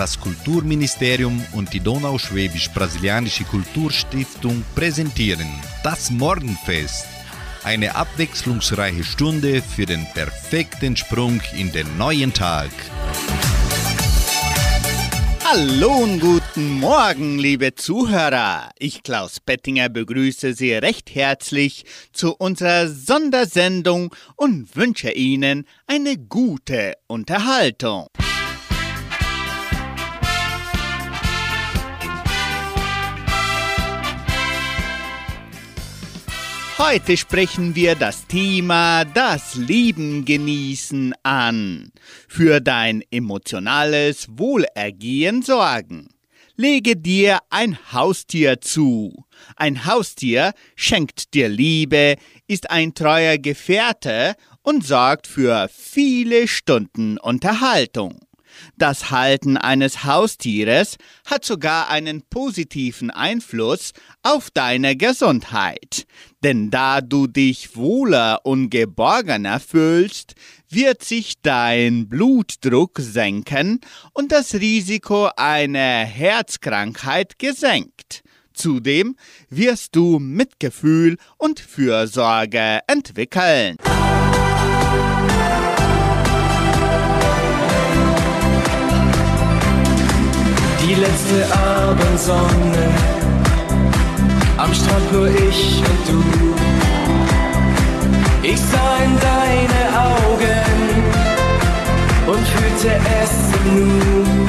[0.00, 5.46] Das Kulturministerium und die Donauschwäbisch-Brasilianische Kulturstiftung präsentieren
[5.84, 7.04] das Morgenfest.
[7.64, 12.70] Eine abwechslungsreiche Stunde für den perfekten Sprung in den neuen Tag.
[15.44, 18.70] Hallo und guten Morgen, liebe Zuhörer.
[18.78, 26.94] Ich, Klaus Bettinger, begrüße Sie recht herzlich zu unserer Sondersendung und wünsche Ihnen eine gute
[27.06, 28.06] Unterhaltung.
[36.82, 41.92] Heute sprechen wir das Thema das Leben genießen an.
[42.26, 46.08] Für dein emotionales Wohlergehen sorgen.
[46.56, 49.26] Lege dir ein Haustier zu.
[49.56, 52.16] Ein Haustier schenkt dir Liebe,
[52.46, 58.20] ist ein treuer Gefährte und sorgt für viele Stunden Unterhaltung.
[58.80, 63.92] Das Halten eines Haustieres hat sogar einen positiven Einfluss
[64.22, 66.06] auf deine Gesundheit.
[66.42, 70.34] Denn da du dich wohler und geborgener fühlst,
[70.70, 73.82] wird sich dein Blutdruck senken
[74.14, 78.22] und das Risiko einer Herzkrankheit gesenkt.
[78.54, 79.14] Zudem
[79.50, 83.76] wirst du Mitgefühl und Fürsorge entwickeln.
[90.90, 92.84] Die letzte Abendsonne,
[94.58, 96.20] am Strand nur ich und du.
[98.42, 100.72] Ich sah in deine Augen
[102.26, 102.90] und fühlte
[103.22, 103.32] es
[103.72, 104.48] nun.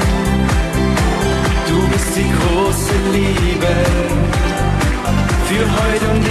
[1.68, 3.74] Du bist die große Liebe
[5.46, 6.21] für heute und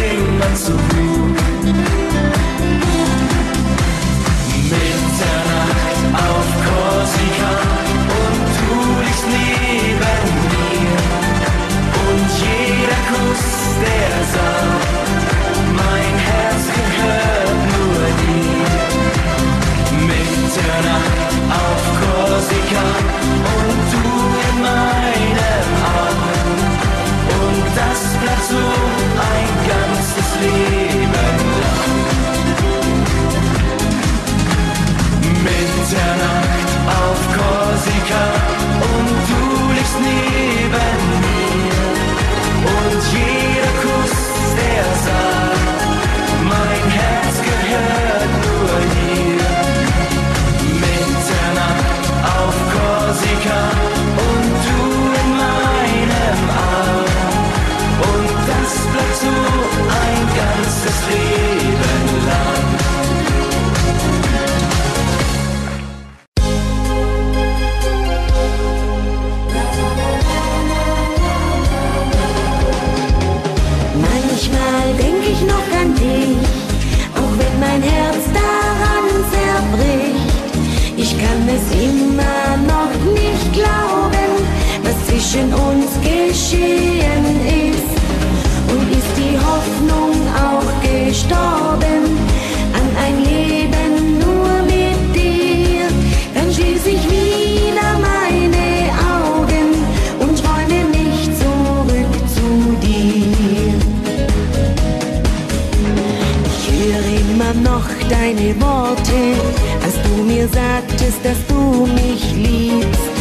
[108.42, 109.38] deine Worte,
[109.84, 113.12] als du mir sagtest, dass du mich liebst.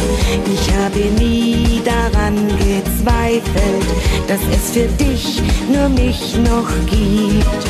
[0.45, 3.85] Ich habe nie daran gezweifelt,
[4.27, 7.61] dass es für dich nur mich noch gibt.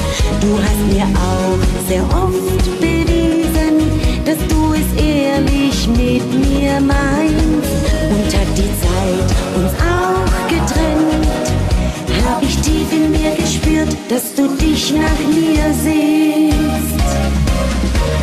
[0.41, 3.89] Du hast mir auch sehr oft bewiesen,
[4.25, 7.71] dass du es ehrlich mit mir meinst.
[8.11, 11.27] Und hat die Zeit uns auch getrennt,
[12.25, 16.90] hab ich tief in mir gespürt, dass du dich nach mir sehnst.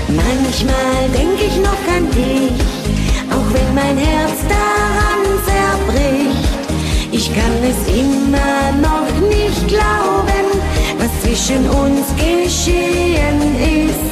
[0.08, 2.58] Manchmal denk ich noch an dich,
[3.30, 6.48] auch wenn mein Herz daran zerbricht.
[7.12, 10.46] Ich kann es immer noch nicht glauben,
[10.98, 14.08] was zwischen uns geschehen ist.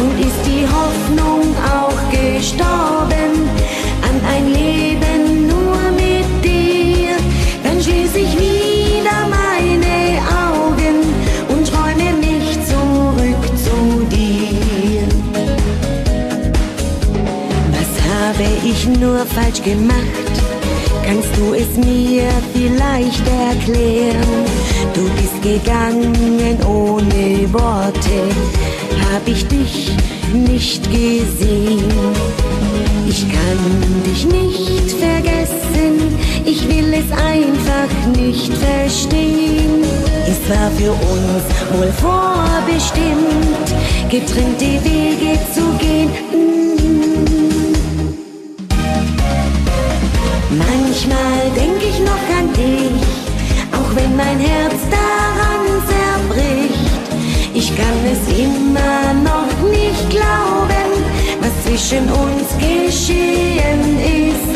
[0.00, 3.21] Und ist die Hoffnung auch gestorben
[19.02, 20.32] nur falsch gemacht?
[21.04, 24.44] Kannst du es mir vielleicht erklären?
[24.94, 28.18] Du bist gegangen ohne Worte,
[29.10, 29.90] hab ich dich
[30.32, 31.84] nicht gesehen.
[33.08, 33.60] Ich kann
[34.06, 39.82] dich nicht vergessen, ich will es einfach nicht verstehen.
[40.26, 43.66] Es war für uns wohl vorbestimmt,
[44.08, 46.31] getrennte Wege zu gehen.
[54.16, 57.02] Mein Herz daran zerbricht.
[57.54, 60.88] Ich kann es immer noch nicht glauben,
[61.40, 63.98] was zwischen uns geschehen
[64.28, 64.52] ist.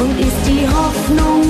[0.00, 1.43] Und ist die Hoffnung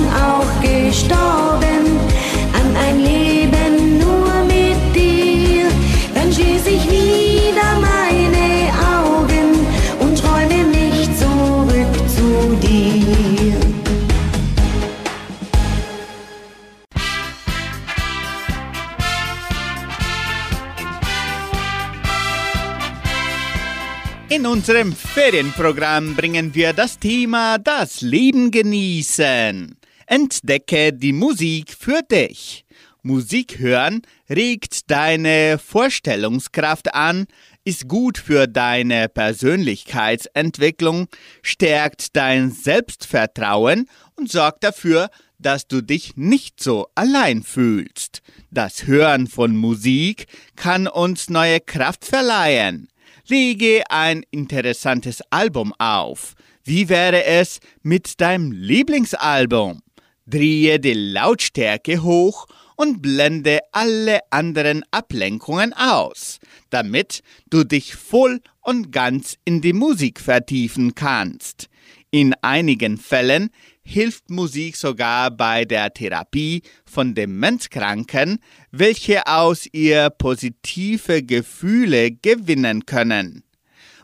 [24.55, 29.75] unserem Ferienprogramm bringen wir das Thema Das Leben genießen.
[30.07, 32.63] Entdecke die Musik für dich.
[33.01, 37.25] Musik hören regt deine Vorstellungskraft an,
[37.65, 41.09] ist gut für deine Persönlichkeitsentwicklung,
[41.41, 48.21] stärkt dein Selbstvertrauen und sorgt dafür, dass du dich nicht so allein fühlst.
[48.51, 52.87] Das Hören von Musik kann uns neue Kraft verleihen.
[53.27, 56.35] Lege ein interessantes Album auf.
[56.63, 59.81] Wie wäre es mit deinem Lieblingsalbum?
[60.27, 62.45] Drehe die Lautstärke hoch
[62.75, 66.39] und blende alle anderen Ablenkungen aus,
[66.69, 71.67] damit du dich voll und ganz in die Musik vertiefen kannst.
[72.11, 73.49] In einigen Fällen
[73.81, 78.39] hilft Musik sogar bei der Therapie von Demenzkranken,
[78.77, 83.43] welche aus ihr positive Gefühle gewinnen können.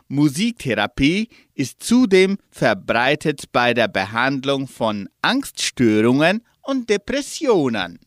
[0.08, 7.98] Musiktherapie ist zudem verbreitet bei der Behandlung von Angststörungen und Depressionen.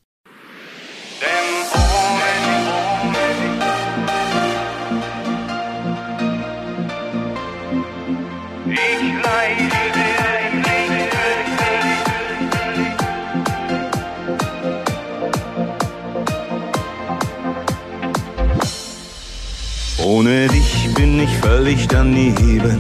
[20.05, 22.79] Ohne dich bin ich völlig daneben.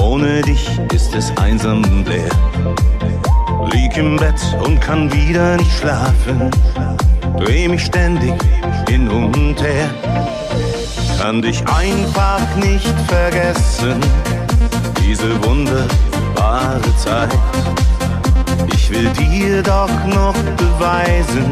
[0.00, 2.30] Ohne dich ist es einsam und leer.
[3.70, 6.50] Lieg im Bett und kann wieder nicht schlafen.
[7.36, 8.32] Dreh mich ständig
[8.88, 9.90] hin und her.
[11.18, 14.00] Kann dich einfach nicht vergessen.
[15.06, 17.36] Diese wunderbare Zeit.
[18.72, 21.50] Ich will dir doch noch beweisen,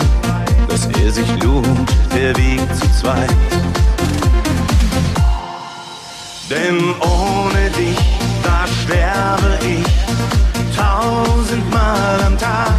[0.66, 3.28] dass er sich lohnt, der Weg zu zweit.
[6.52, 7.96] Denn ohne dich,
[8.44, 12.74] da sterbe ich tausendmal am Tag.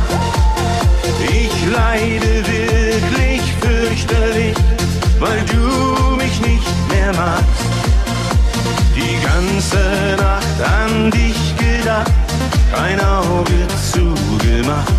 [1.24, 4.56] Ich leide wirklich fürchterlich,
[5.20, 7.66] weil du mich nicht mehr magst.
[8.96, 12.12] Die ganze Nacht an dich gedacht,
[12.72, 14.94] kein Auge zugemacht.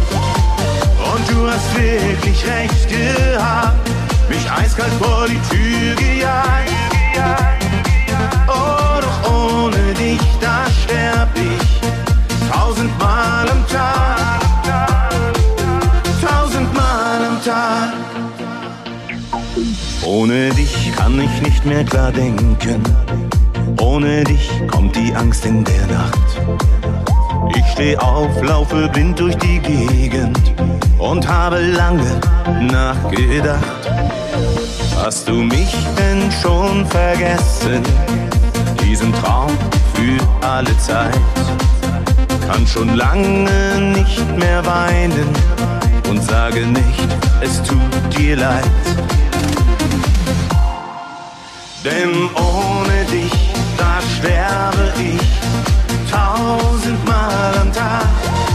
[1.13, 3.89] Und du hast wirklich recht gehabt,
[4.29, 6.75] mich eiskalt vor die Tür gejagt.
[8.47, 14.41] Oh, doch ohne dich, da sterb ich tausendmal am Tag.
[16.21, 17.93] Tausendmal am Tag.
[20.05, 22.83] Ohne dich kann ich nicht mehr klar denken.
[23.81, 26.19] Ohne dich kommt die Angst in der Nacht.
[27.57, 30.55] Ich steh auf, laufe blind durch die Gegend
[30.99, 32.21] und habe lange
[32.61, 33.91] nachgedacht.
[34.97, 37.83] Hast du mich denn schon vergessen?
[38.85, 39.51] Diesen Traum
[39.95, 41.19] für alle Zeit.
[42.47, 45.29] Kann schon lange nicht mehr weinen
[46.09, 47.09] und sage nicht,
[47.41, 47.81] es tut
[48.17, 48.65] dir leid.
[51.83, 53.33] Denn ohne dich,
[53.77, 58.54] da sterbe ich tausendmal am Tag.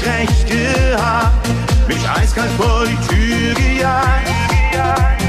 [0.00, 1.48] Wirklich recht gehabt,
[1.88, 5.19] mich eiskalt vor die Tür gejagt.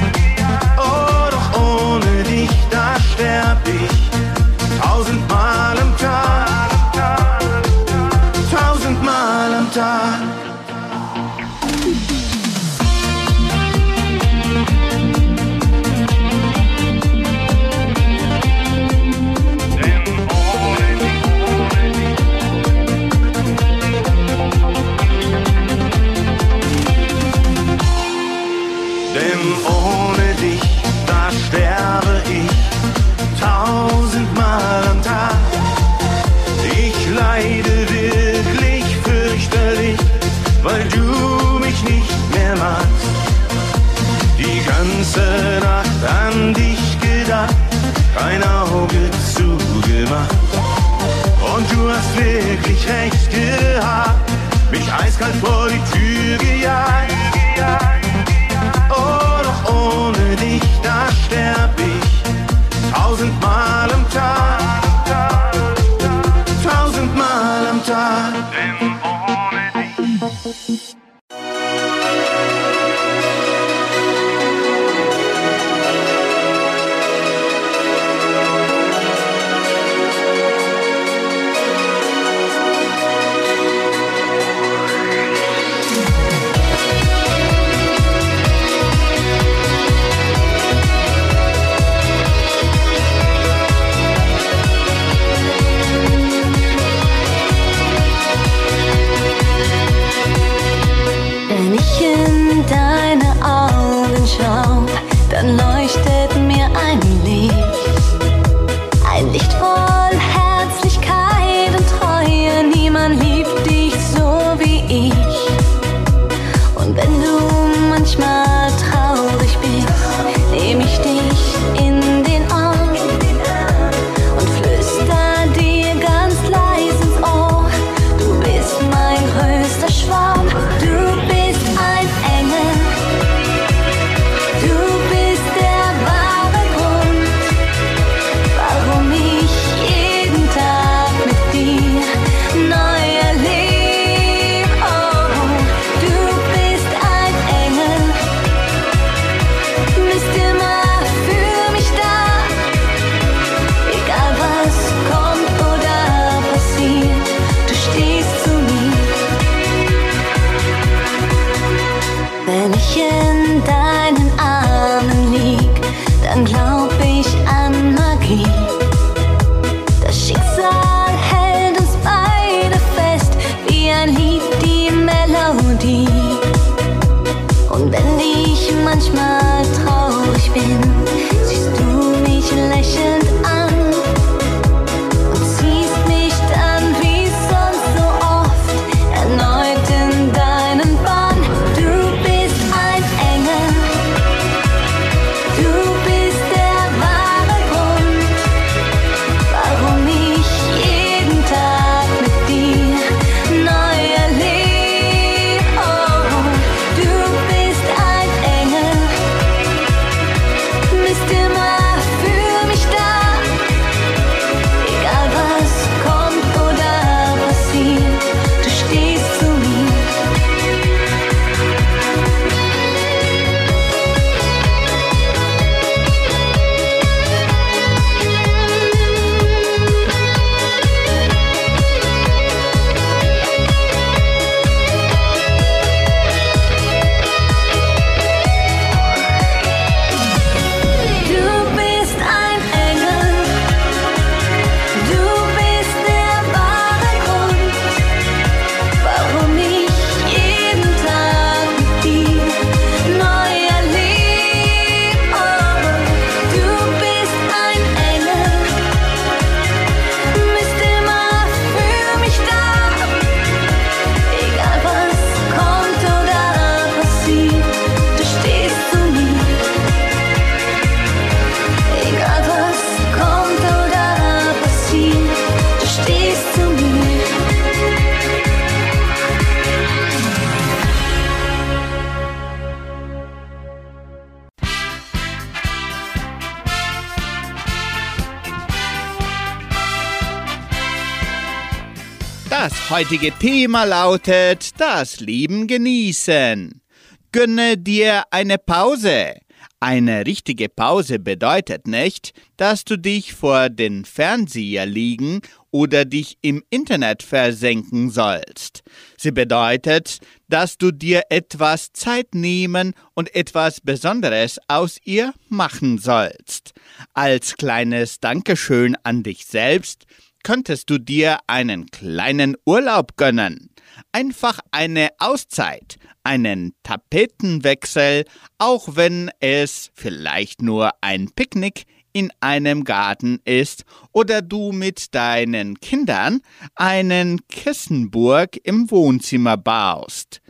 [293.02, 296.84] Heutige Thema lautet das Leben genießen.
[297.32, 299.40] Gönne dir eine Pause.
[299.80, 305.42] Eine richtige Pause bedeutet nicht, dass du dich vor den Fernseher liegen
[305.72, 308.84] oder dich im Internet versenken sollst.
[309.18, 316.74] Sie bedeutet, dass du dir etwas Zeit nehmen und etwas Besonderes aus ihr machen sollst.
[317.16, 320.06] Als kleines Dankeschön an dich selbst
[320.44, 323.70] könntest du dir einen kleinen Urlaub gönnen.
[324.12, 328.26] Einfach eine Auszeit, einen Tapetenwechsel,
[328.58, 335.80] auch wenn es vielleicht nur ein Picknick in einem Garten ist oder du mit deinen
[335.80, 336.42] Kindern
[336.76, 340.42] einen Kissenburg im Wohnzimmer baust.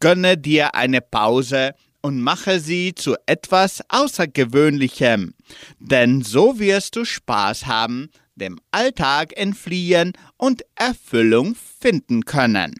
[0.00, 5.34] Gönne dir eine Pause und mache sie zu etwas Außergewöhnlichem,
[5.78, 12.74] denn so wirst du Spaß haben, dem Alltag entfliehen und Erfüllung finden können.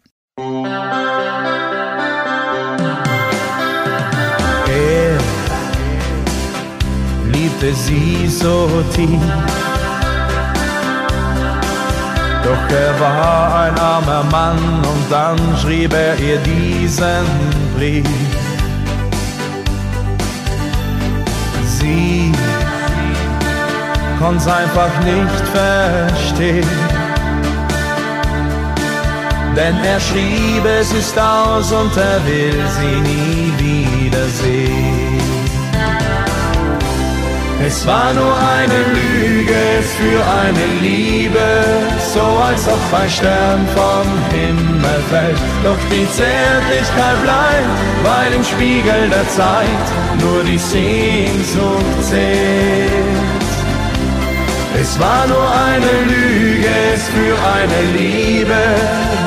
[4.69, 5.19] Er
[7.33, 9.21] liebte sie so tief
[12.45, 17.25] doch er war ein armer Mann und dann schrieb er ihr diesen
[17.75, 18.05] Brief.
[21.79, 22.31] Sie
[24.25, 26.69] konnt's einfach nicht verstehen.
[29.55, 35.21] Denn er schrieb, es ist aus und er will sie nie wiedersehen.
[37.67, 39.63] Es war nur eine Lüge
[39.97, 41.49] für eine Liebe,
[42.15, 44.07] so als ob ein Stern vom
[44.39, 45.39] Himmel fällt.
[45.65, 47.75] Doch die Zärtlichkeit bleibt,
[48.09, 49.87] weil im Spiegel der Zeit
[50.23, 53.04] nur die Sehnsucht zählt.
[54.81, 56.77] Es war nur eine Lüge
[57.15, 58.63] für eine Liebe,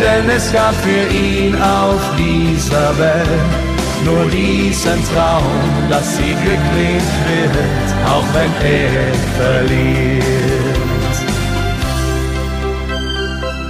[0.02, 3.68] denn es gab für ihn auf dieser Welt
[4.06, 5.44] nur diesen Traum,
[5.90, 10.24] dass sie glücklich wird, auch wenn er verliert.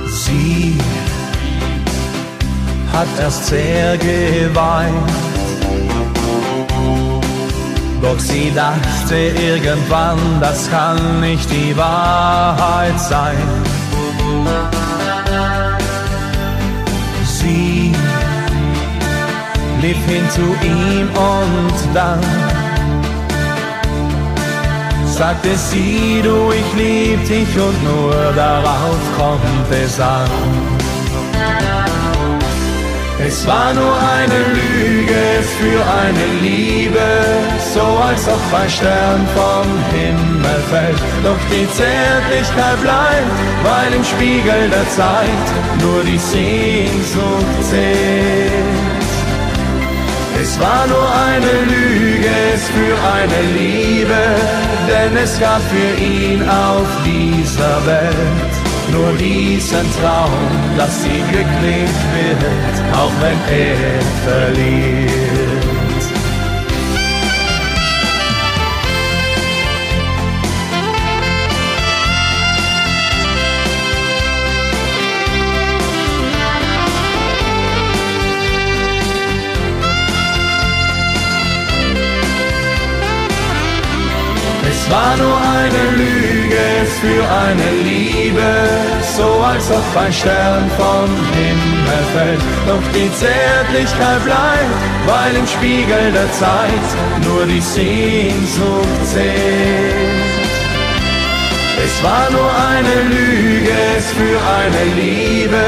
[0.09, 0.77] Sie
[2.91, 5.11] hat erst sehr geweint,
[8.07, 13.37] doch sie dachte irgendwann, das kann nicht die Wahrheit sein.
[17.25, 17.93] Sie
[19.81, 22.21] lief hin zu ihm und dann
[25.05, 30.76] sagte sie, du, ich lieb dich und nur darauf kommt es an.
[33.27, 35.23] Es war nur eine Lüge
[35.59, 37.09] für eine Liebe,
[37.73, 41.01] so als ob ein Stern vom Himmel fällt.
[41.25, 45.45] Doch die Zärtlichkeit bleibt, weil im Spiegel der Zeit
[45.81, 48.87] nur die Sehnsucht zählt.
[50.41, 52.37] Es war nur eine Lüge
[52.71, 54.23] für eine Liebe,
[54.87, 58.56] denn es gab für ihn auf dieser Welt
[58.91, 60.31] nur diesen Traum,
[60.77, 65.26] dass sie glücklich wird, auch wenn er verliert.
[84.89, 86.65] War nur eine Lüge
[87.01, 88.51] für eine Liebe,
[89.15, 92.41] so als ob ein Stern vom Himmel fällt.
[92.67, 96.87] Doch die Zärtlichkeit bleibt, weil im Spiegel der Zeit
[97.25, 100.27] nur die Sehnsucht zählt.
[101.83, 103.79] Es war nur eine Lüge
[104.17, 105.65] für eine Liebe,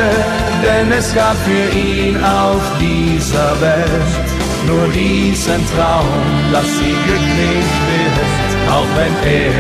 [0.64, 6.08] denn es gab für ihn auf dieser Welt nur diesen Traum,
[6.52, 7.66] dass sie glücklich
[8.96, 9.52] wenn er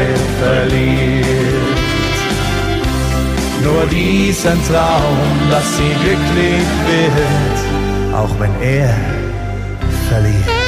[0.42, 1.50] verliert.
[3.64, 5.18] Nur diesen Traum,
[5.52, 8.96] dass sie glücklich wird, auch wenn er
[10.10, 10.59] verliert.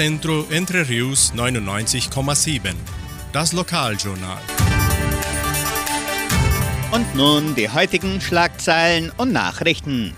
[0.00, 2.72] Unicentro Entre Rius 99,7.
[3.34, 4.38] Das Lokaljournal.
[6.90, 10.14] Und nun die heutigen Schlagzeilen und Nachrichten.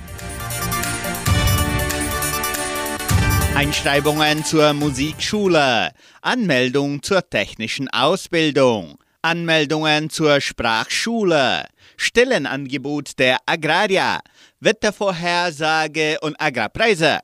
[3.56, 5.90] Einschreibungen zur Musikschule,
[6.20, 11.66] Anmeldung zur technischen Ausbildung, Anmeldungen zur Sprachschule,
[11.96, 14.20] Stellenangebot der Agraria,
[14.60, 17.18] Wettervorhersage und Agrarpreise.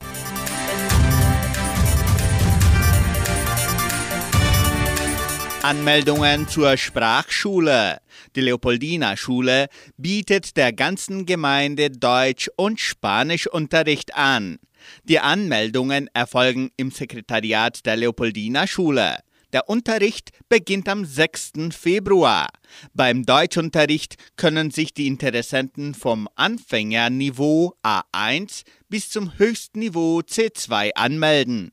[5.62, 7.99] Anmeldungen zur Sprachschule.
[8.37, 9.66] Die Leopoldina Schule
[9.97, 14.61] bietet der ganzen Gemeinde Deutsch- und Spanischunterricht an.
[15.05, 19.18] Die Anmeldungen erfolgen im Sekretariat der Leopoldina Schule.
[19.53, 21.53] Der Unterricht beginnt am 6.
[21.73, 22.49] Februar.
[22.94, 31.73] Beim Deutschunterricht können sich die Interessenten vom Anfängerniveau A1 bis zum Höchstniveau C2 anmelden.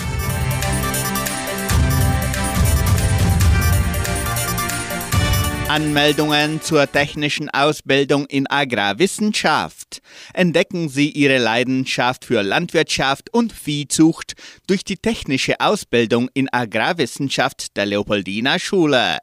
[5.71, 10.01] Anmeldungen zur technischen Ausbildung in Agrarwissenschaft.
[10.33, 14.33] Entdecken Sie Ihre Leidenschaft für Landwirtschaft und Viehzucht
[14.67, 19.19] durch die technische Ausbildung in Agrarwissenschaft der Leopoldina Schule.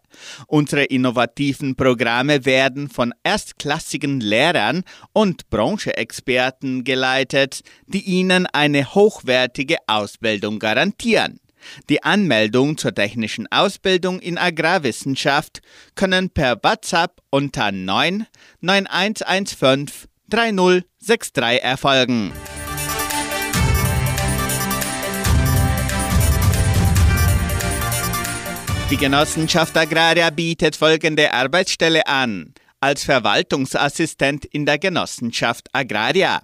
[0.47, 10.59] Unsere innovativen Programme werden von erstklassigen Lehrern und Brancheexperten geleitet, die Ihnen eine hochwertige Ausbildung
[10.61, 11.41] garantieren.
[11.89, 15.61] Die Anmeldung zur technischen Ausbildung in Agrarwissenschaft
[15.95, 18.27] können per WhatsApp unter 9
[18.61, 22.33] 9115 3063 erfolgen.
[28.91, 32.55] Die Genossenschaft Agraria bietet folgende Arbeitsstelle an.
[32.81, 36.41] Als Verwaltungsassistent in der Genossenschaft Agraria.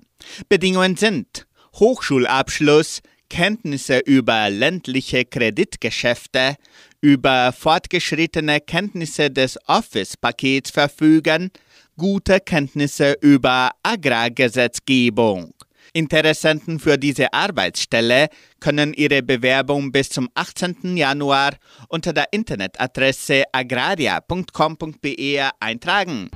[0.50, 1.46] Bedingungen sind
[1.77, 3.00] Hochschulabschluss,
[3.35, 6.55] Kenntnisse über ländliche Kreditgeschäfte,
[7.01, 11.51] über fortgeschrittene Kenntnisse des Office-Pakets verfügen,
[11.97, 15.53] gute Kenntnisse über Agrargesetzgebung.
[15.92, 18.29] Interessenten für diese Arbeitsstelle
[18.61, 20.97] können ihre Bewerbung bis zum 18.
[20.97, 21.55] Januar
[21.88, 26.31] unter der Internetadresse agraria.com.be eintragen.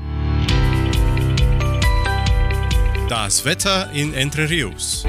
[3.09, 5.07] Das Wetter in Entre Rios.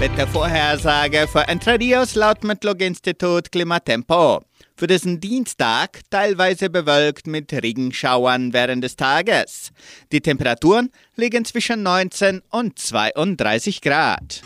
[0.00, 4.44] Wettervorhersage für Entre Rios laut Metlog-Institut Klimatempo.
[4.76, 9.72] Für diesen Dienstag teilweise bewölkt mit Regenschauern während des Tages.
[10.12, 14.40] Die Temperaturen liegen zwischen 19 und 32 Grad.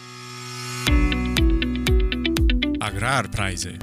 [2.80, 3.74] Agrarpreise.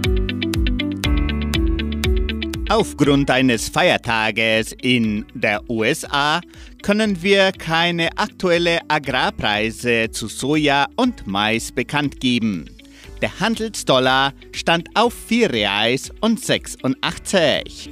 [2.70, 6.40] Aufgrund eines Feiertages in der USA
[6.84, 12.70] können wir keine aktuelle Agrarpreise zu Soja und Mais bekannt geben.
[13.24, 17.90] Der Handelsdollar stand auf 4 Reais und 86.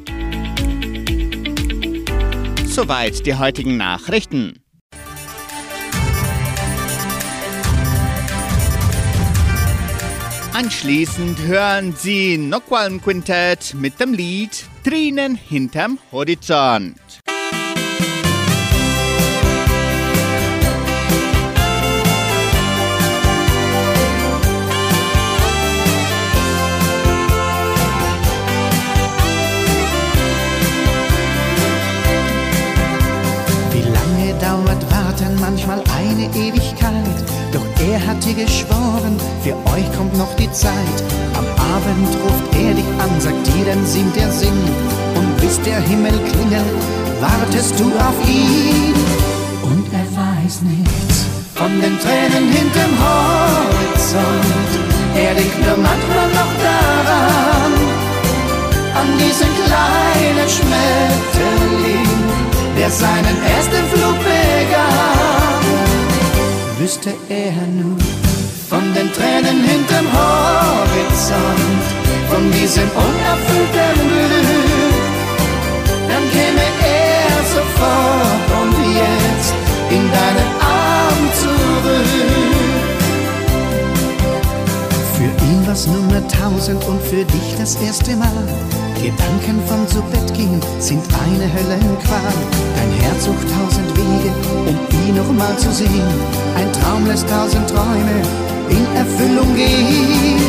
[2.65, 4.59] Soweit die heutigen Nachrichten.
[10.57, 16.97] Anschließend hören Sie Noqualm Quintett mit dem Lied Tränen hinterm Horizont.
[33.71, 35.39] Wie lange dauert Warten?
[35.39, 36.96] Manchmal eine Ewigkeit.
[37.89, 40.97] Er hat dir geschworen, für euch kommt noch die Zeit.
[41.35, 44.61] Am Abend ruft er dich an, sagt dir, dann singt er Sinn.
[45.15, 46.83] Und bis der Himmel klingelt,
[47.21, 48.93] wartest du auf ihn.
[49.63, 54.71] Und er weiß nichts von den Tränen hinterm Horizont.
[55.15, 57.73] Er denkt nur manchmal noch daran,
[58.99, 62.09] an diesen kleinen Schmetterling,
[62.77, 65.26] der seinen ersten Flug begann.
[66.87, 67.97] Wüsste er nur
[68.69, 71.83] von den Tränen hinterm Horizont,
[72.29, 74.93] von diesem unerfüllten Glück,
[76.07, 79.53] dann käme er sofort und jetzt
[79.89, 82.36] in deinen Arm zurück.
[85.77, 88.33] Was Nummer hunderttausend und für dich das erste Mal.
[88.95, 92.33] Gedanken von zu Bett gehen sind eine Höllenqual.
[92.75, 94.33] Dein Herz sucht tausend Wege,
[94.65, 96.09] um ihn noch mal zu sehen.
[96.55, 98.17] Ein Traum lässt tausend Träume
[98.71, 100.41] in Erfüllung gehen.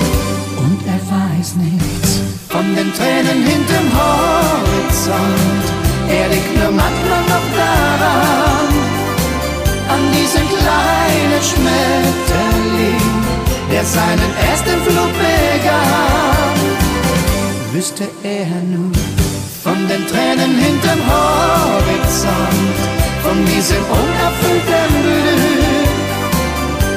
[0.64, 5.66] Und er weiß nichts von den Tränen hinterm Horizont.
[6.08, 8.68] Er liegt nur manchmal noch daran,
[9.92, 12.97] an diesem kleinen Schmetterling,
[13.70, 16.58] der seinen ersten Flug begann.
[17.72, 18.92] Wüsste er nur
[19.62, 22.78] von den Tränen hinterm Horizont,
[23.22, 25.88] von diesem unerfüllten Glück,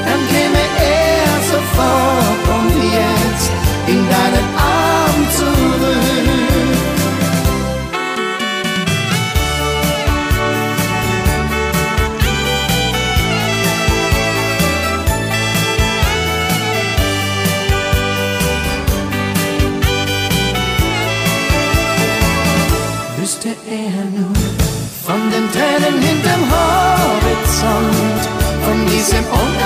[0.05, 3.51] dann käme er sofort und jetzt
[3.87, 4.70] in deinen Arm
[23.51, 24.33] wüsste er nur
[25.05, 28.21] von den Tränen hinterm Horizont,
[28.63, 29.60] von diesem unerfüllten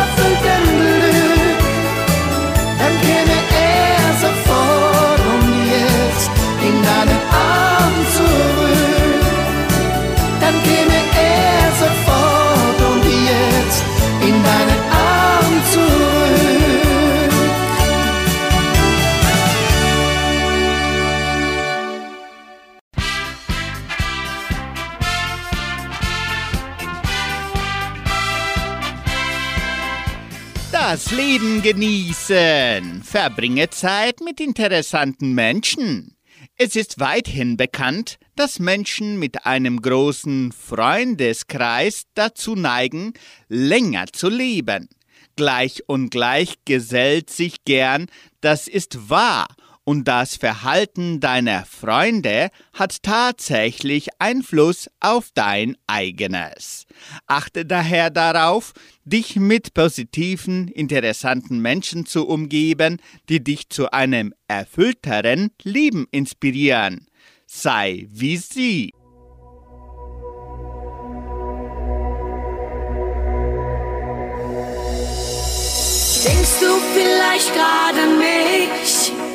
[31.35, 33.03] Leben genießen.
[33.03, 36.15] Verbringe Zeit mit interessanten Menschen.
[36.55, 43.11] Es ist weithin bekannt, dass Menschen mit einem großen Freundeskreis dazu neigen,
[43.49, 44.87] länger zu leben.
[45.35, 48.05] Gleich und gleich gesellt sich gern,
[48.39, 49.47] das ist wahr,
[49.85, 56.85] und das Verhalten deiner Freunde hat tatsächlich Einfluss auf dein eigenes.
[57.27, 58.73] Achte daher darauf,
[59.05, 62.97] dich mit positiven, interessanten Menschen zu umgeben,
[63.29, 67.07] die dich zu einem erfüllteren Leben inspirieren.
[67.45, 68.91] Sei wie sie.
[76.25, 79.34] Denkst du vielleicht gerade mich?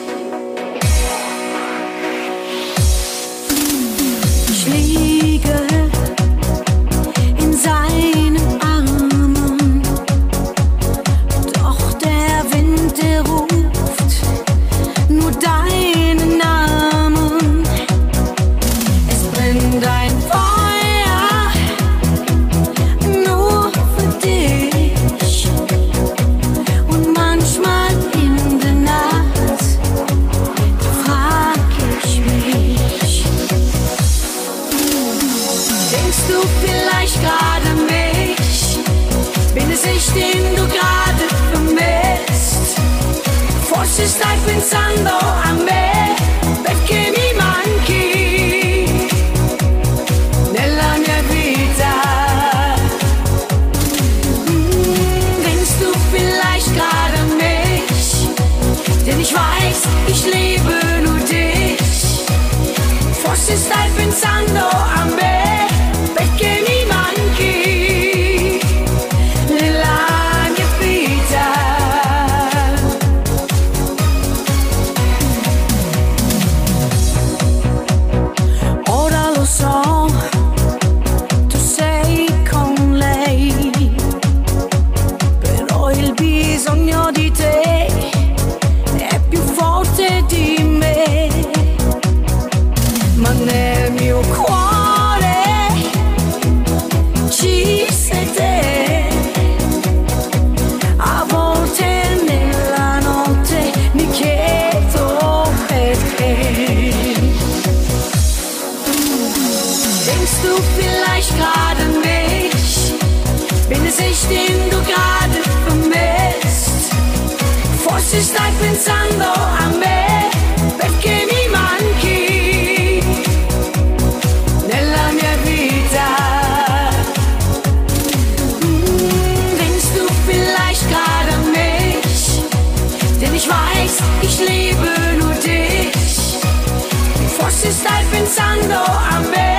[137.60, 139.49] Forse stai pensando a me,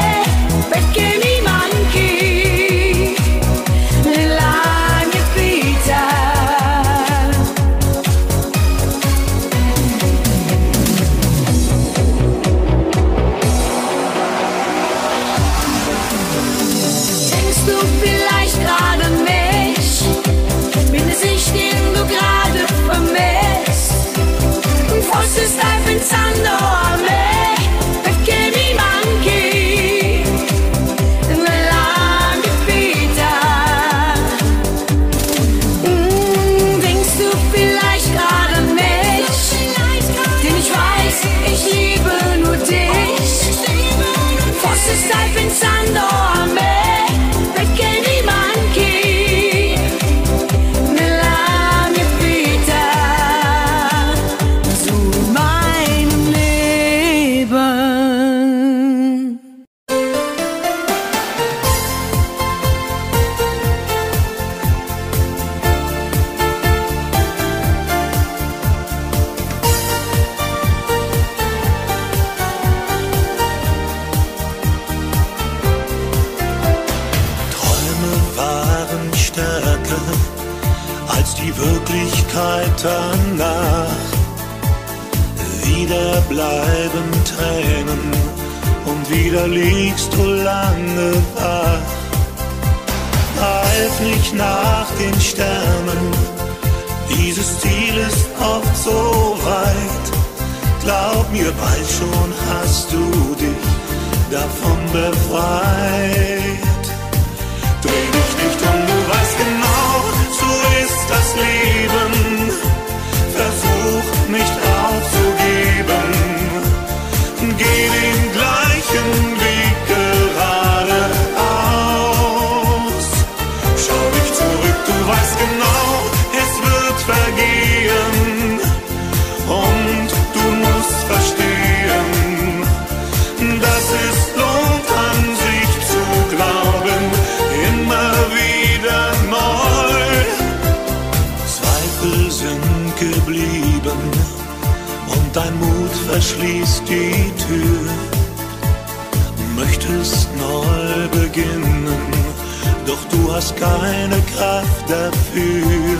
[153.42, 155.98] hast keine Kraft dafür.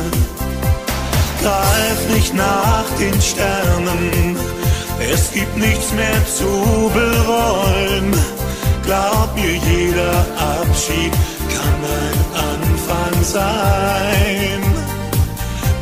[1.42, 4.38] Greif nicht nach den Sternen,
[5.12, 8.14] es gibt nichts mehr zu bereuen.
[8.86, 10.18] Glaub mir, jeder
[10.60, 11.14] Abschied
[11.56, 12.20] kann ein
[12.52, 14.62] Anfang sein.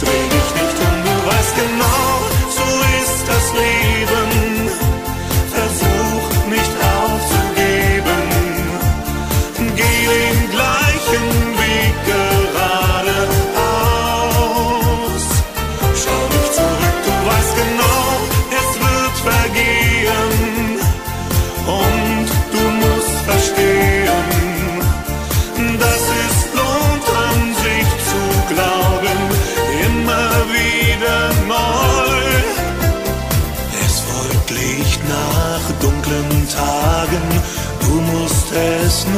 [0.01, 2.10] Dreh dich nicht um, du weißt genau,
[2.57, 2.68] so
[3.01, 4.28] ist das Leben.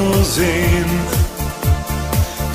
[0.01, 0.91] Nur sehen.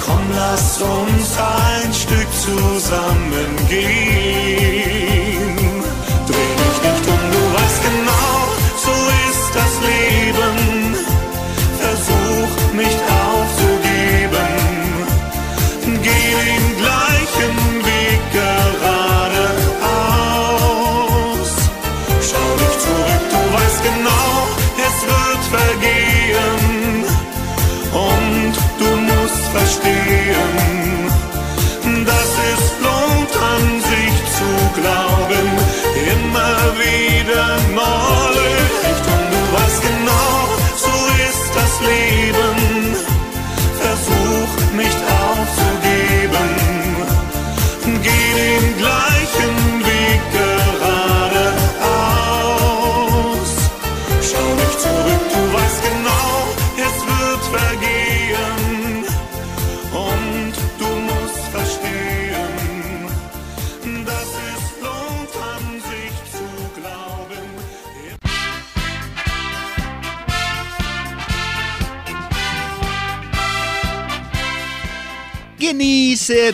[0.05, 4.96] Komm, lass uns ein Stück zusammen gehen.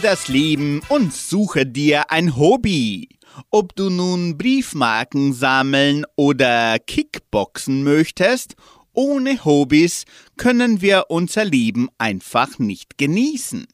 [0.02, 3.08] Das Leben und suche dir ein Hobby.
[3.50, 8.56] Ob du nun Briefmarken sammeln oder Kickboxen möchtest,
[8.92, 10.04] ohne Hobbys
[10.36, 13.66] können wir unser Leben einfach nicht genießen.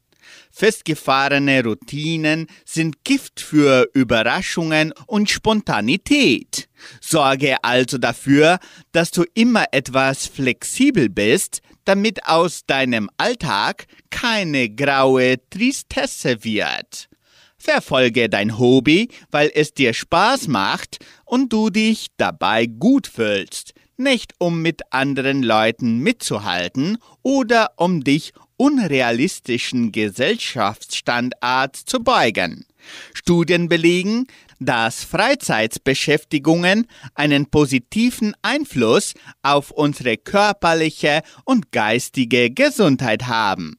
[0.51, 6.68] Festgefahrene Routinen sind Gift für Überraschungen und Spontanität.
[7.01, 8.59] Sorge also dafür,
[8.93, 17.09] dass du immer etwas flexibel bist, damit aus deinem Alltag keine graue Tristesse wird.
[17.57, 24.34] Verfolge dein Hobby, weil es dir Spaß macht und du dich dabei gut fühlst, nicht
[24.36, 32.66] um mit anderen Leuten mitzuhalten oder um dich unrealistischen Gesellschaftsstandards zu beugen.
[33.14, 34.26] Studien belegen,
[34.61, 43.79] dass Freizeitbeschäftigungen einen positiven Einfluss auf unsere körperliche und geistige Gesundheit haben.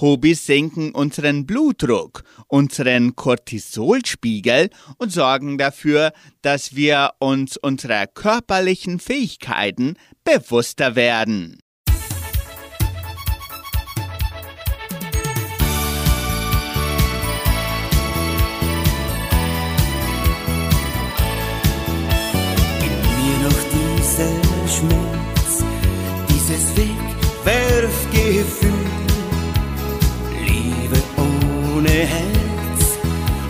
[0.00, 6.12] Hobbys senken unseren Blutdruck, unseren Cortisolspiegel und sorgen dafür,
[6.42, 11.58] dass wir uns unserer körperlichen Fähigkeiten bewusster werden.
[26.78, 27.08] Weg,
[27.44, 28.86] werf Gefühl.
[30.46, 32.82] Liebe ohne Herz,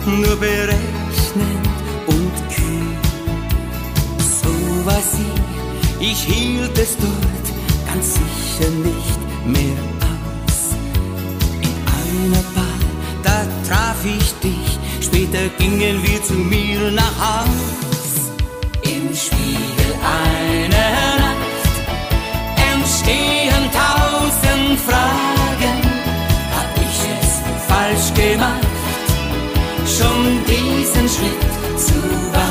[0.07, 1.65] nur berechnend
[2.07, 2.91] und kühl.
[4.41, 4.53] So
[4.83, 5.35] war sie,
[5.99, 7.47] ich hielt es dort
[7.87, 10.59] ganz sicher nicht mehr aus.
[11.67, 12.81] In einer Bar,
[13.21, 14.69] da traf ich dich,
[15.01, 18.31] später gingen wir zu mir nach Haus.
[18.81, 21.08] Im Spiegel einer
[24.89, 25.79] fragen,
[26.55, 27.31] hab ich es
[27.67, 28.67] falsch gemacht,
[29.85, 31.95] schon diesen Schritt zu
[32.33, 32.48] wagen.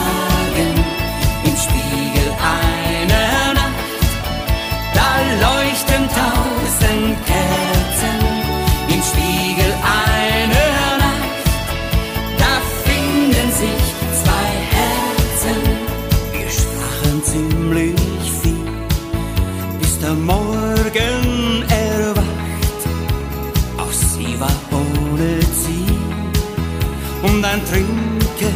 [27.51, 28.49] dann trinke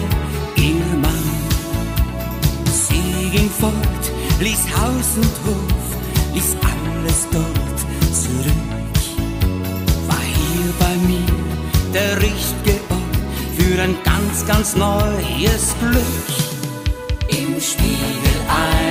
[0.57, 1.24] ihr Mann.
[2.70, 4.05] Sie ging fort,
[4.40, 5.86] ließ Haus und Hof,
[6.34, 7.78] ließ alles dort
[8.22, 9.01] zurück.
[10.09, 11.34] War hier bei mir
[11.95, 13.16] der richtige Ort
[13.57, 16.28] für ein ganz, ganz neues Glück.
[17.28, 18.82] Im Spiegel ein.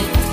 [0.00, 0.27] minutes.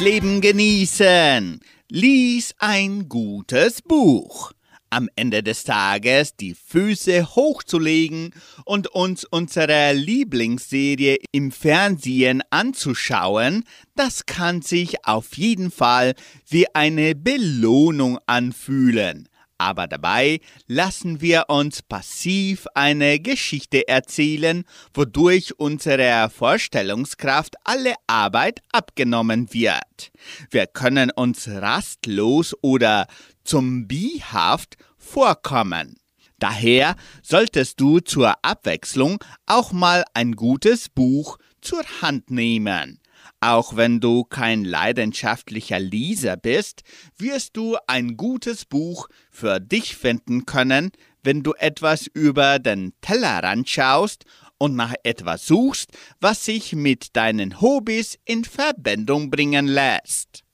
[0.00, 1.60] Leben genießen.
[1.90, 4.52] Lies ein gutes Buch.
[4.88, 8.32] Am Ende des Tages die Füße hochzulegen
[8.64, 16.14] und uns unsere Lieblingsserie im Fernsehen anzuschauen, das kann sich auf jeden Fall
[16.48, 19.28] wie eine Belohnung anfühlen.
[19.60, 29.52] Aber dabei lassen wir uns passiv eine Geschichte erzählen, wodurch unserer Vorstellungskraft alle Arbeit abgenommen
[29.52, 30.12] wird.
[30.50, 33.06] Wir können uns rastlos oder
[33.44, 35.98] zombiehaft vorkommen.
[36.38, 42.98] Daher solltest du zur Abwechslung auch mal ein gutes Buch zur Hand nehmen.
[43.42, 46.82] Auch wenn du kein leidenschaftlicher Leser bist,
[47.16, 49.08] wirst du ein gutes Buch
[49.40, 50.90] für dich finden können,
[51.22, 54.24] wenn du etwas über den Tellerrand schaust
[54.58, 60.44] und nach etwas suchst, was sich mit deinen Hobbys in Verbindung bringen lässt.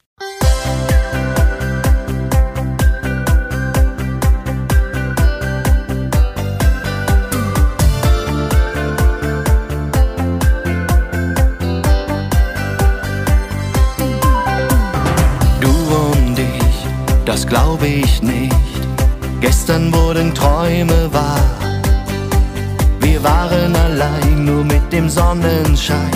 [17.24, 18.75] Das glaube ich nicht.
[19.40, 21.40] Gestern wurden Träume wahr.
[23.00, 26.10] Wir waren allein, nur mit dem Sonnenschein.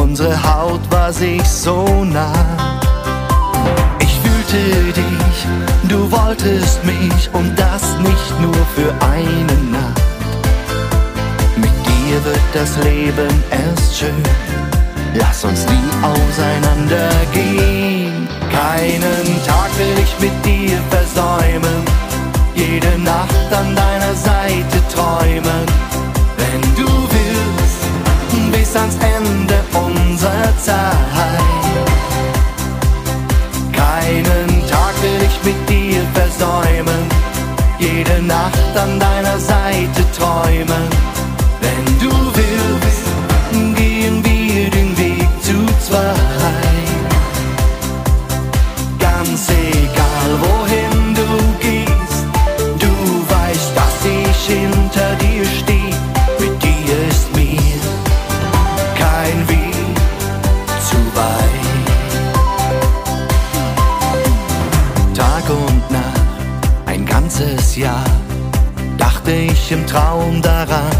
[0.00, 2.80] Unsere Haut war sich so nah.
[4.00, 5.46] Ich fühlte dich,
[5.88, 10.02] du wolltest mich und das nicht nur für eine Nacht.
[11.56, 14.22] Mit dir wird das Leben erst schön.
[15.14, 18.26] Lass uns nie auseinandergehen.
[18.50, 21.91] Keinen Tag will ich mit dir versäumen.
[22.54, 25.66] Jede Nacht an deiner Seite träumen.
[26.36, 27.82] Wenn du willst,
[28.52, 30.92] bis ans Ende unserer Zeit.
[33.72, 37.02] Keinen Tag will ich mit dir versäumen.
[37.78, 40.91] Jede Nacht an deiner Seite träumen.
[69.72, 70.90] Im Traum daran,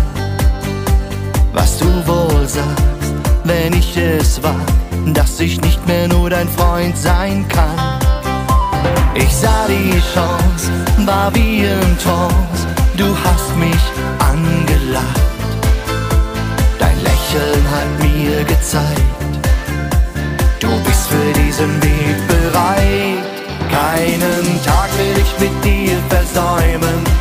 [1.52, 3.12] was du wohl sagst,
[3.44, 4.54] wenn ich es wag,
[5.12, 8.00] dass ich nicht mehr nur dein Freund sein kann.
[9.14, 10.70] Ich sah die Chance,
[11.04, 12.66] war wie im Trance,
[12.96, 13.84] du hast mich
[14.18, 15.20] angelacht.
[16.78, 19.46] Dein Lächeln hat mir gezeigt,
[20.60, 23.22] du bist für diesen Weg bereit.
[23.70, 27.11] Keinen Tag will ich mit dir versäumen,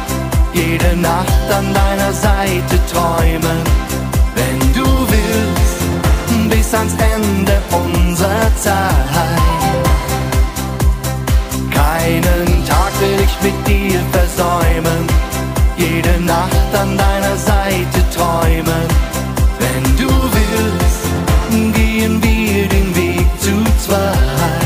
[0.53, 3.61] jede Nacht an deiner Seite träumen.
[4.35, 9.01] Wenn du willst, bis ans Ende unserer Zeit.
[11.71, 15.07] Keinen Tag will ich mit dir versäumen,
[15.77, 18.87] jede Nacht an deiner Seite träumen.
[19.59, 24.60] Wenn du willst, gehen wir den Weg zu zweit.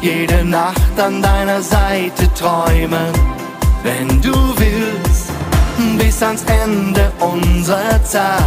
[0.00, 3.12] Jede Nacht an deiner Seite träumen.
[3.82, 5.30] Wenn du willst,
[5.98, 8.40] bis ans Ende unserer Zeit.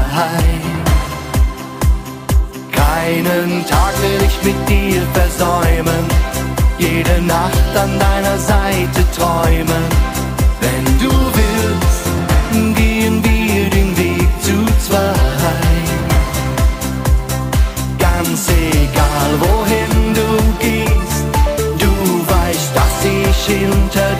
[2.72, 6.06] Keinen Tag will ich mit dir versäumen,
[6.78, 9.86] jede Nacht an deiner Seite träumen.
[10.60, 15.16] Wenn du willst, gehen wir den Weg zu zweit.
[17.98, 19.71] Ganz egal wohin
[23.52, 24.11] ทิมใจ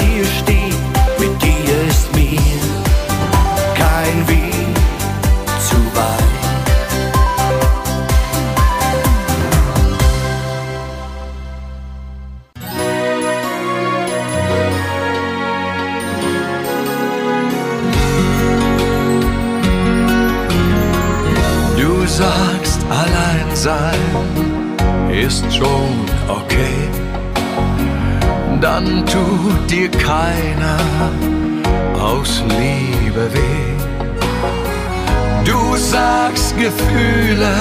[36.58, 37.56] Gefühle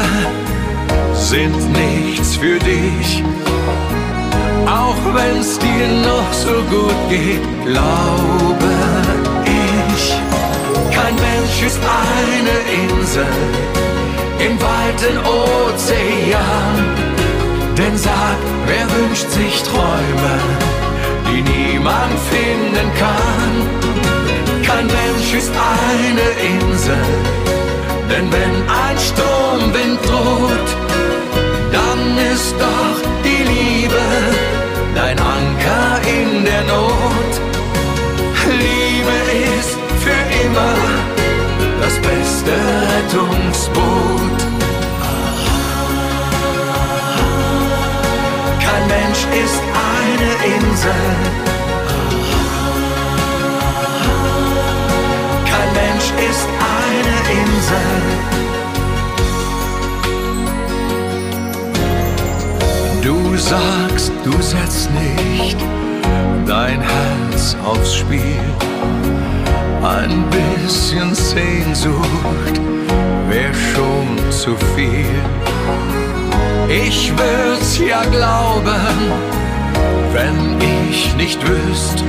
[1.14, 3.22] sind nichts für dich.
[4.66, 8.70] Auch wenn's dir noch so gut geht, glaube
[9.44, 10.14] ich.
[10.94, 13.26] Kein Mensch ist eine Insel
[14.38, 16.74] im weiten Ozean.
[17.76, 20.34] Denn sag, wer wünscht sich Träume,
[21.26, 23.52] die niemand finden kann?
[24.62, 27.04] Kein Mensch ist eine Insel,
[28.10, 30.70] denn wenn ein Sturmwind droht,
[31.72, 34.04] dann ist doch die Liebe
[34.94, 37.32] dein Anker in der Not.
[38.64, 39.16] Liebe
[39.58, 40.74] ist für immer
[41.80, 42.52] das beste
[42.92, 44.40] Rettungsboot.
[48.64, 51.04] Kein Mensch ist eine Insel.
[55.50, 56.69] Kein Mensch ist eine
[57.30, 58.20] Insel.
[63.02, 65.56] Du sagst, du setzt nicht
[66.46, 68.44] dein Herz aufs Spiel.
[69.82, 72.60] Ein bisschen Sehnsucht
[73.28, 75.20] wär schon zu viel.
[76.68, 78.96] Ich würd's ja glauben,
[80.12, 82.04] wenn ich nicht wüsste,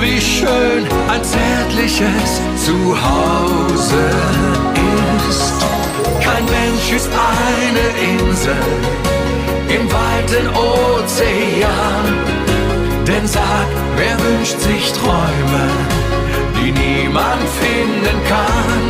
[0.00, 1.22] wie schön ein
[1.74, 4.04] zärtliches Zuhause
[5.28, 5.54] ist.
[6.22, 8.56] Kein Mensch ist eine Insel
[9.68, 12.04] im weiten Ozean.
[13.06, 13.66] Denn sag,
[13.96, 15.68] wer wünscht sich Träume,
[16.56, 18.82] die niemand finden kann?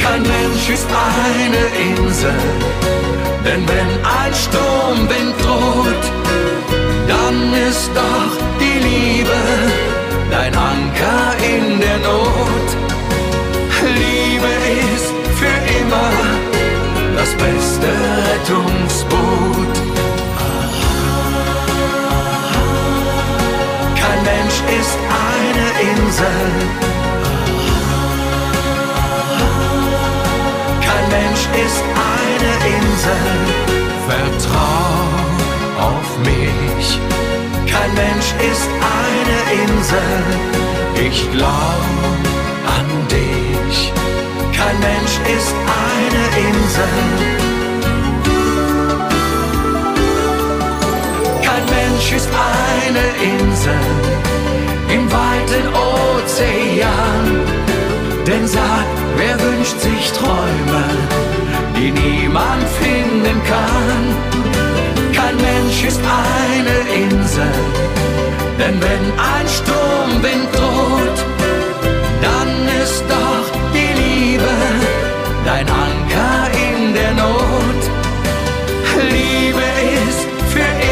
[0.00, 2.34] Kein Mensch ist eine Insel,
[3.44, 6.04] denn wenn ein Sturmwind droht,
[7.08, 9.36] dann ist doch die Liebe
[10.30, 11.69] dein Anker in
[17.40, 17.90] beste
[18.28, 19.74] Rettungsboot.
[24.00, 26.42] Kein Mensch ist eine Insel.
[30.86, 31.82] Kein Mensch ist
[32.14, 33.26] eine Insel.
[34.08, 34.90] Vertrau
[35.88, 36.86] auf mich.
[37.72, 38.70] Kein Mensch ist
[39.00, 40.22] eine Insel.
[41.06, 41.84] Ich glaub
[42.76, 43.99] an dich.
[44.60, 45.54] Kein Mensch ist
[45.88, 46.96] eine Insel.
[51.46, 53.84] Kein Mensch ist eine Insel
[54.94, 57.24] im weiten Ozean.
[58.26, 58.86] Denn sag,
[59.16, 60.84] wer wünscht sich Träume,
[61.76, 64.02] die niemand finden kann?
[65.16, 67.54] Kein Mensch ist eine Insel,
[68.58, 69.04] denn wenn
[69.34, 71.29] ein Sturmwind droht,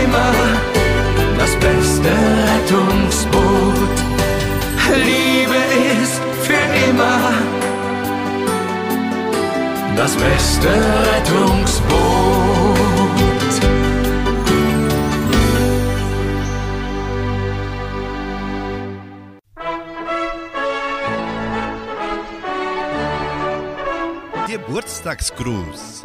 [0.09, 0.33] immer
[1.39, 2.09] das beste
[2.51, 3.99] Rettungsboot.
[4.95, 5.61] Liebe
[6.03, 7.21] ist für immer
[9.97, 10.69] das beste
[11.13, 11.99] Rettungsboot.
[24.49, 26.05] Geburtstagsgruß.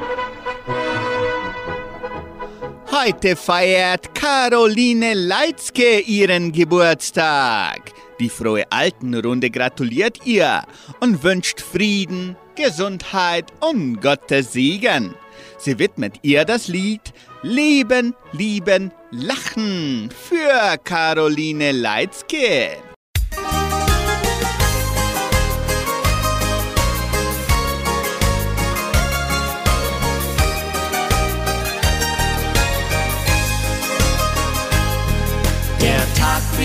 [3.04, 7.92] Heute feiert Caroline Leitzke ihren Geburtstag.
[8.18, 10.64] Die frohe Altenrunde gratuliert ihr
[11.02, 15.16] und wünscht Frieden, Gesundheit und Gottes Segen.
[15.58, 22.93] Sie widmet ihr das Lied Leben, Lieben, Lachen für Caroline Leitzke.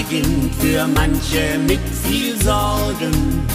[0.09, 3.47] Beginnt für manche mit viel Sorgen.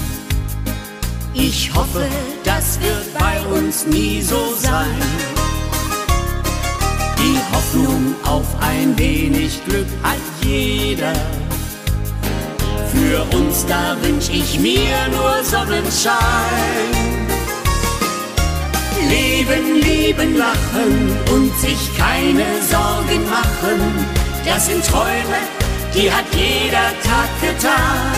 [1.33, 2.05] Ich hoffe,
[2.43, 5.01] das wird bei uns nie so sein.
[7.17, 11.13] Die Hoffnung auf ein wenig Glück hat jeder.
[12.91, 16.13] Für uns da wünsch ich mir nur Sonnenschein.
[19.09, 24.05] Leben, lieben, lachen und sich keine Sorgen machen.
[24.45, 25.62] Das sind Träume,
[25.95, 28.17] die hat jeder Tag für Tag.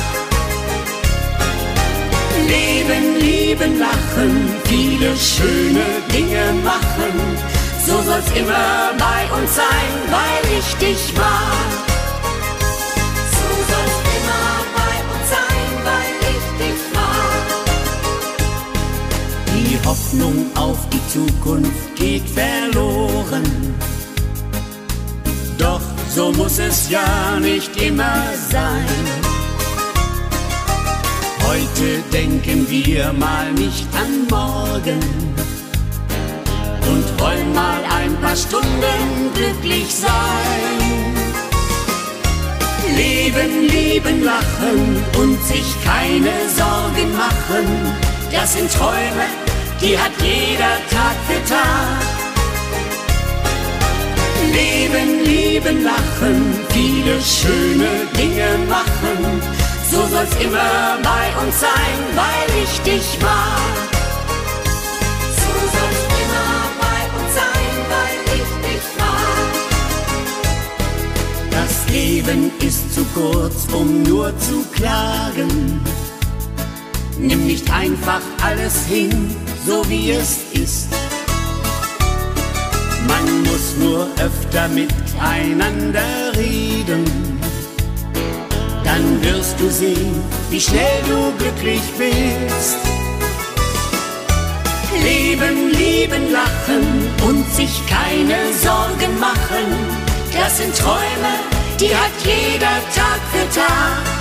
[2.48, 7.14] Leben, lieben, lachen, viele schöne Dinge machen.
[7.86, 11.56] So soll's immer bei uns sein, weil ich dich war.
[13.38, 14.48] So soll's immer
[14.80, 17.32] bei uns sein, weil ich dich war.
[19.54, 23.76] Die Hoffnung auf die Zukunft geht verloren.
[25.58, 28.86] Doch so muss es ja nicht immer sein.
[31.48, 35.00] Heute denken wir mal nicht an morgen
[36.92, 41.06] und wollen mal ein paar Stunden glücklich sein.
[42.96, 47.96] Leben, lieben, lachen und sich keine Sorgen machen,
[48.32, 49.28] das sind Träume,
[49.82, 52.15] die hat jeder Tag für Tag.
[54.56, 59.42] Leben, lieben, lachen, viele schöne Dinge machen,
[59.92, 63.76] so soll's immer bei uns sein, weil ich dich mag.
[65.42, 66.52] So soll's immer
[66.86, 69.50] bei uns sein, weil ich dich mag.
[71.52, 75.82] Das Leben ist zu kurz, um nur zu klagen.
[77.18, 79.36] Nimm nicht einfach alles hin,
[79.66, 81.05] so wie es ist.
[83.08, 87.06] Man muss nur öfter miteinander reden.
[88.84, 92.78] Dann wirst du sehen, wie schnell du glücklich bist.
[95.04, 96.86] Leben, lieben, lachen
[97.28, 99.68] und sich keine Sorgen machen.
[100.34, 101.34] Das sind Träume,
[101.80, 104.16] die hat jeder Tag für Tag.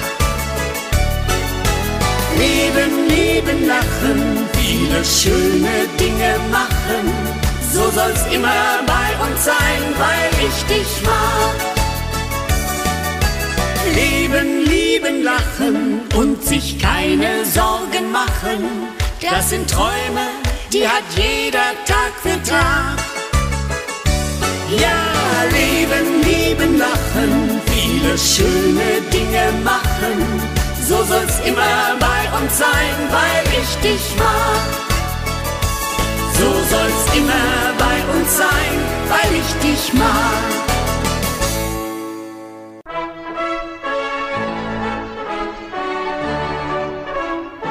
[2.39, 7.43] Leben, lieben, lachen, viele schöne Dinge machen.
[7.74, 11.56] So soll's immer bei uns sein, weil ich dich mag.
[13.96, 18.86] Leben, lieben, lachen und sich keine Sorgen machen.
[19.28, 20.28] Das sind Träume,
[20.72, 22.96] die hat jeder Tag für Tag.
[24.78, 30.40] Ja, leben, lieben, lachen, viele schöne Dinge machen.
[30.86, 34.93] So soll's immer bei uns sein, weil ich dich mag.
[36.39, 38.74] So soll's immer bei uns sein,
[39.09, 40.64] weil ich dich mag.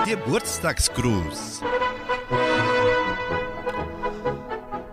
[0.05, 1.61] Geburtstagsgruß.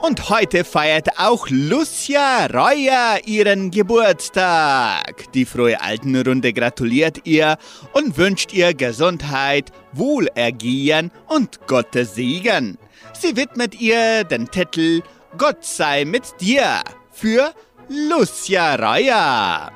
[0.01, 5.31] Und heute feiert auch Lucia Reuer ihren Geburtstag.
[5.35, 7.59] Die frohe Altenrunde gratuliert ihr
[7.93, 12.77] und wünscht ihr Gesundheit, Wohlergehen und Gottes Segen.
[13.21, 15.03] Sie widmet ihr den Titel
[15.37, 16.81] Gott sei mit dir
[17.13, 17.53] für
[17.91, 19.71] Lucia Reuer.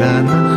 [0.00, 0.49] In dunkler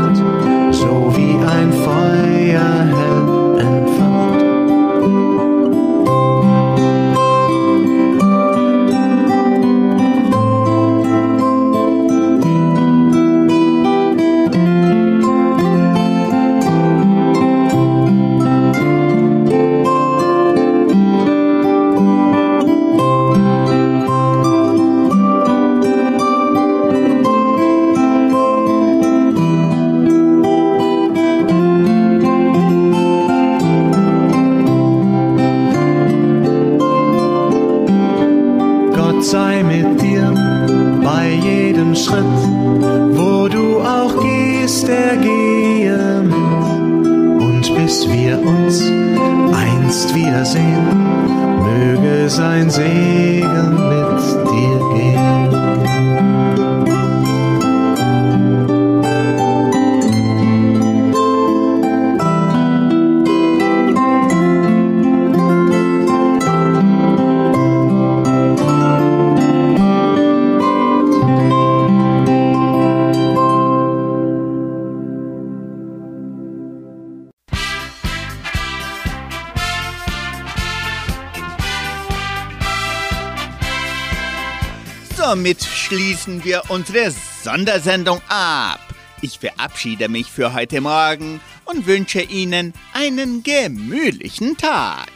[86.73, 87.11] unsere
[87.43, 88.79] Sondersendung ab.
[89.21, 95.07] Ich verabschiede mich für heute Morgen und wünsche Ihnen einen gemütlichen Tag.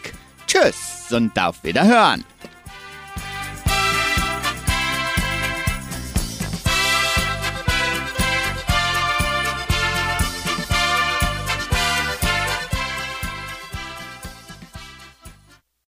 [0.45, 2.23] Tschüss und auf Wiederhören.